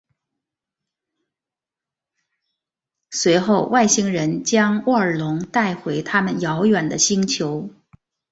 [3.11, 7.69] 随后外星人将沃尔隆带回他们遥远的星球。